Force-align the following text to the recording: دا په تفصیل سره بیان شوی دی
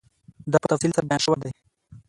دا 0.51 0.57
په 0.61 0.67
تفصیل 0.71 0.91
سره 0.95 1.07
بیان 1.09 1.21
شوی 1.25 1.39
دی 1.43 1.51